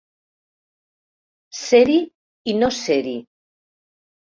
Ser-hi 1.59 2.01
i 2.55 2.59
no 2.65 2.75
ser-hi. 2.83 3.19